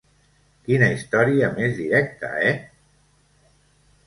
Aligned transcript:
Quina 0.69 0.87
història 0.93 1.49
més 1.59 1.75
directa, 1.83 2.33
eh? 2.49 2.57